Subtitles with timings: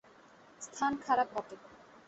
[0.61, 1.55] স্থান খারাপ বটে।